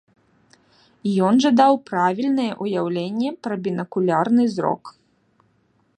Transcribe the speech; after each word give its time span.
Ён 1.27 1.33
жа 1.45 1.51
даў 1.59 1.73
правільнае 1.91 2.49
ўяўленне 2.63 3.29
пра 3.49 3.55
бінакулярны 3.69 4.43
зрок. 4.59 4.83